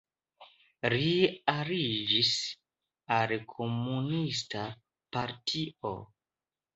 Li 0.93 1.09
aliĝis 1.51 2.31
al 3.17 3.33
komunista 3.51 4.63
partio. 5.19 5.93